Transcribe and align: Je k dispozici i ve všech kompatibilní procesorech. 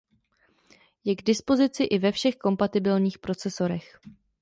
Je 1.05 1.15
k 1.15 1.23
dispozici 1.23 1.83
i 1.83 1.99
ve 1.99 2.11
všech 2.11 2.35
kompatibilní 2.35 3.09
procesorech. 3.21 3.99